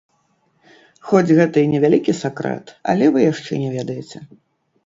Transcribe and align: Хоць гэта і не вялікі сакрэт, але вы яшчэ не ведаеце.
Хоць 1.09 1.35
гэта 1.39 1.57
і 1.65 1.69
не 1.73 1.79
вялікі 1.83 2.17
сакрэт, 2.23 2.73
але 2.95 3.05
вы 3.19 3.27
яшчэ 3.31 3.61
не 3.67 3.71
ведаеце. 3.77 4.17